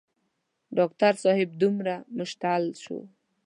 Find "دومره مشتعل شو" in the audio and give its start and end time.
1.61-2.97